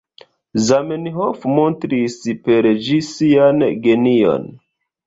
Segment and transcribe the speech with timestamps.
[0.69, 2.17] Zamenhof montris
[2.49, 4.53] per ĝi sian genion.